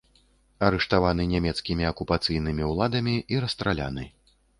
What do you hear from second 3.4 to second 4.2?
расстраляны.